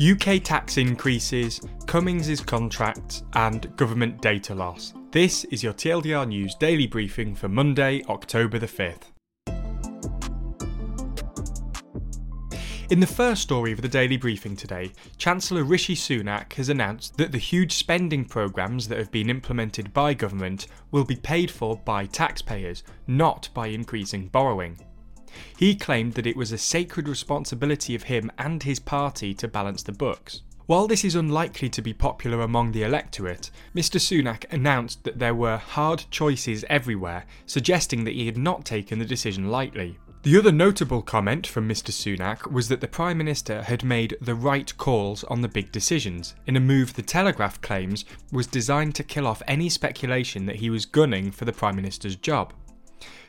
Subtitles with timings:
[0.00, 4.94] UK tax increases, Cummings' contract, and government data loss.
[5.10, 9.12] This is your TLDR News daily briefing for Monday, October the 5th.
[12.88, 17.30] In the first story of the daily briefing today, Chancellor Rishi Sunak has announced that
[17.30, 22.06] the huge spending programmes that have been implemented by government will be paid for by
[22.06, 24.78] taxpayers, not by increasing borrowing.
[25.56, 29.82] He claimed that it was a sacred responsibility of him and his party to balance
[29.82, 30.42] the books.
[30.66, 35.34] While this is unlikely to be popular among the electorate, Mr Sunak announced that there
[35.34, 39.98] were hard choices everywhere, suggesting that he had not taken the decision lightly.
[40.22, 44.34] The other notable comment from Mr Sunak was that the Prime Minister had made the
[44.34, 49.02] right calls on the big decisions, in a move the Telegraph claims was designed to
[49.02, 52.52] kill off any speculation that he was gunning for the Prime Minister's job.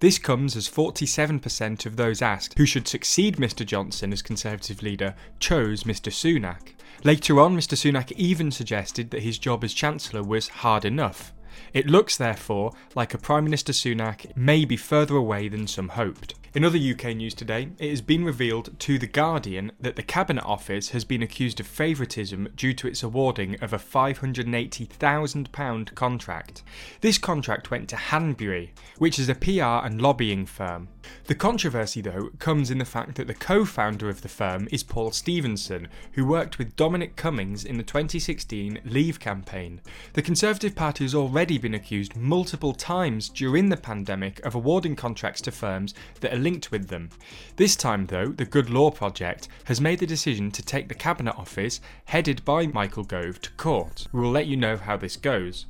[0.00, 5.14] This comes as 47% of those asked who should succeed Mr Johnson as Conservative leader
[5.40, 6.74] chose Mr Sunak.
[7.04, 11.32] Later on, Mr Sunak even suggested that his job as Chancellor was hard enough.
[11.72, 16.34] It looks, therefore, like a Prime Minister Sunak may be further away than some hoped.
[16.56, 20.46] In other UK news today, it has been revealed to The Guardian that the Cabinet
[20.46, 26.62] Office has been accused of favouritism due to its awarding of a £580,000 contract.
[27.02, 30.88] This contract went to Hanbury, which is a PR and lobbying firm.
[31.26, 34.82] The controversy, though, comes in the fact that the co founder of the firm is
[34.82, 39.80] Paul Stephenson, who worked with Dominic Cummings in the 2016 Leave campaign.
[40.12, 45.40] The Conservative Party has already been accused multiple times during the pandemic of awarding contracts
[45.42, 47.10] to firms that are linked with them.
[47.56, 51.36] This time, though, the Good Law Project has made the decision to take the Cabinet
[51.36, 54.06] Office, headed by Michael Gove, to court.
[54.12, 55.66] We will let you know how this goes.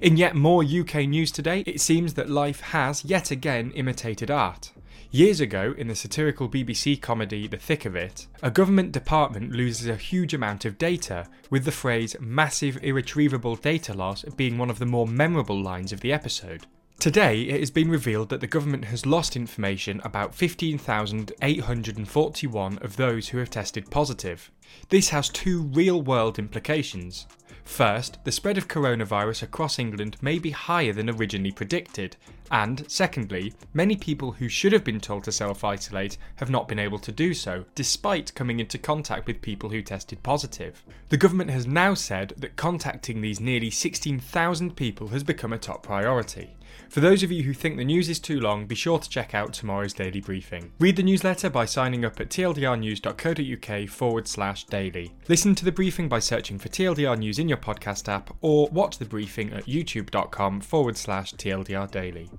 [0.00, 4.72] In yet more UK news today, it seems that life has yet again imitated art.
[5.10, 9.86] Years ago, in the satirical BBC comedy The Thick of It, a government department loses
[9.86, 14.78] a huge amount of data, with the phrase massive irretrievable data loss being one of
[14.78, 16.66] the more memorable lines of the episode.
[16.98, 23.28] Today, it has been revealed that the government has lost information about 15,841 of those
[23.28, 24.50] who have tested positive.
[24.88, 27.26] This has two real world implications.
[27.66, 32.16] First, the spread of coronavirus across England may be higher than originally predicted,
[32.50, 36.78] and secondly, many people who should have been told to self isolate have not been
[36.78, 40.82] able to do so, despite coming into contact with people who tested positive.
[41.08, 45.82] The government has now said that contacting these nearly 16,000 people has become a top
[45.82, 46.56] priority.
[46.88, 49.34] For those of you who think the news is too long, be sure to check
[49.34, 50.72] out tomorrow's daily briefing.
[50.78, 55.12] Read the newsletter by signing up at tldrnews.co.uk forward slash daily.
[55.28, 58.98] Listen to the briefing by searching for TLDR News in your podcast app, or watch
[58.98, 62.30] the briefing at youtube.com forward slash TLDR daily.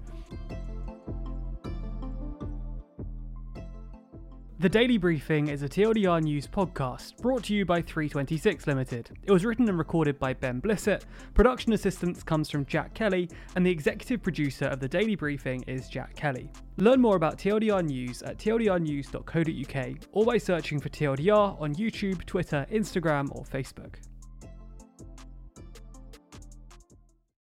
[4.60, 9.12] The Daily Briefing is a TLDR News podcast brought to you by 326 Limited.
[9.22, 11.04] It was written and recorded by Ben Blissett,
[11.36, 15.88] production assistance comes from Jack Kelly, and the executive producer of The Daily Briefing is
[15.88, 16.52] Jack Kelly.
[16.78, 22.66] Learn more about TLDR News at tldrnews.co.uk or by searching for TLDR on YouTube, Twitter,
[22.72, 23.98] Instagram, or Facebook.